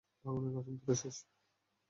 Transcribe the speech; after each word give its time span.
ভগবানের 0.23 0.51
কসম, 0.55 0.75
তোরা 0.81 0.95
শেষ! 1.01 1.17